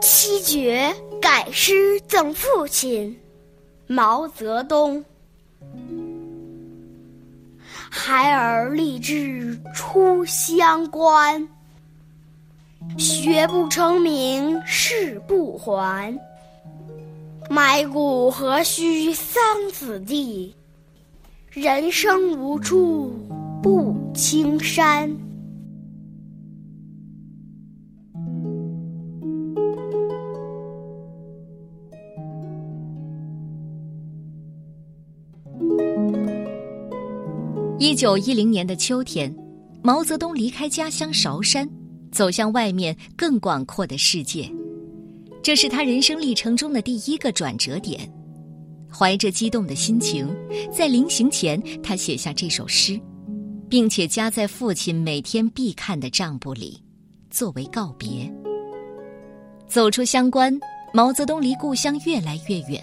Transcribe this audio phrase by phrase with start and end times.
[0.00, 3.14] 七绝改诗赠父亲，
[3.86, 5.04] 毛泽东。
[7.90, 11.46] 孩儿立志出乡关，
[12.96, 16.18] 学不成名誓不还。
[17.50, 20.54] 埋骨何须桑梓地，
[21.50, 23.12] 人生无处
[23.62, 25.08] 步青山。
[37.78, 39.32] 一九一零年的秋天，
[39.80, 41.68] 毛泽东离开家乡韶山，
[42.10, 44.50] 走向外面更广阔的世界。
[45.40, 48.12] 这是他人生历程中的第一个转折点。
[48.90, 50.28] 怀着激动的心情，
[50.76, 53.00] 在临行前，他写下这首诗，
[53.72, 56.78] 并且夹在父亲每天必看的账簿里，
[57.30, 58.30] 作为告别。
[59.66, 60.52] 走出乡关，
[60.92, 62.82] 毛泽东离故乡越来越远。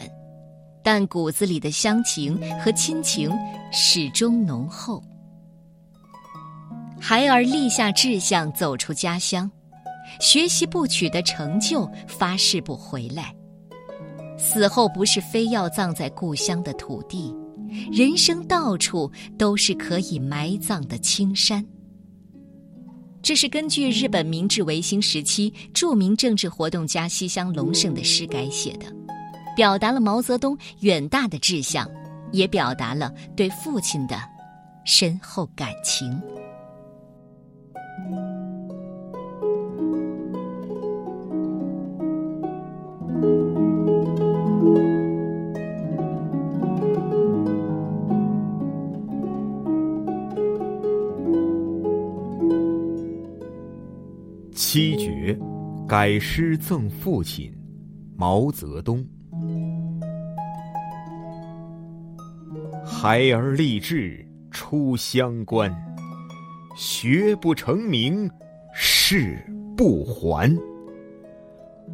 [0.82, 3.32] 但骨子里的乡情和亲情
[3.72, 5.00] 始终浓厚。
[7.00, 9.48] 孩儿立下志向，走出家乡，
[10.20, 13.32] 学习不取得成就，发誓不回来。
[14.40, 17.32] 死后不是非要葬在故乡的土地，
[17.92, 21.66] 人生到处都是可以埋葬的青山。
[23.22, 28.86] 这是根据日本明治维新时期著名政治活动家西乡隆盛的诗改写的。
[29.56, 31.86] 表达了毛泽东远大的志向，
[32.32, 34.18] 也表达了对父亲的
[34.86, 36.18] 深厚感情。
[54.72, 55.36] 七绝，
[55.88, 57.52] 改诗赠父亲，
[58.16, 59.04] 毛泽东。
[62.86, 65.76] 孩儿立志出乡关，
[66.76, 68.30] 学不成名
[68.72, 69.44] 誓
[69.76, 70.56] 不还。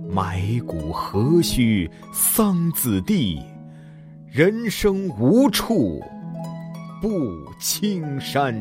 [0.09, 3.41] 埋骨何须桑梓地，
[4.29, 6.03] 人生无处
[7.01, 7.09] 不
[7.57, 8.53] 青山。